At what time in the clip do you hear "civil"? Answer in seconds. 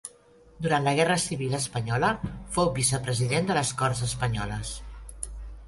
1.23-1.53